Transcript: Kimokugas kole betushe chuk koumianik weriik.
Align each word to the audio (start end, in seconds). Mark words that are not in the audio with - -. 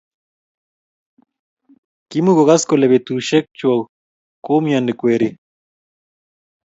Kimokugas 2.09 2.63
kole 2.69 2.85
betushe 2.91 3.37
chuk 3.57 3.83
koumianik 4.45 4.99
weriik. 5.05 5.35